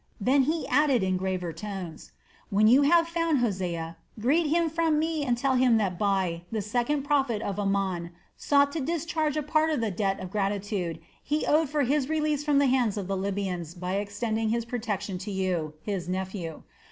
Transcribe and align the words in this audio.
Then 0.19 0.41
he 0.49 0.67
added 0.67 1.03
in 1.03 1.15
graver 1.15 1.53
tones: 1.53 2.11
"When 2.49 2.67
you 2.67 2.81
have 2.81 3.07
found 3.07 3.37
Hosea, 3.37 3.97
greet 4.19 4.47
him 4.47 4.67
from 4.67 4.97
me 4.97 5.23
and 5.23 5.37
tell 5.37 5.53
him 5.53 5.77
that 5.77 5.99
Bai, 5.99 6.41
the 6.51 6.63
second 6.63 7.03
prophet 7.03 7.43
of 7.43 7.59
Amon 7.59 8.09
sought 8.35 8.71
to 8.71 8.79
discharge 8.81 9.37
a 9.37 9.43
part 9.43 9.69
of 9.69 9.79
the 9.79 9.91
debt 9.91 10.19
of 10.19 10.31
gratitude 10.31 10.99
he 11.21 11.45
owed 11.45 11.69
for 11.69 11.83
his 11.83 12.09
release 12.09 12.43
from 12.43 12.57
the 12.57 12.65
hands 12.65 12.97
of 12.97 13.07
the 13.07 13.15
Libyans 13.15 13.75
by 13.75 13.97
extending 13.97 14.49
his 14.49 14.65
protection 14.65 15.19
to 15.19 15.29
you, 15.29 15.75
his 15.83 16.09
nephew. 16.09 16.63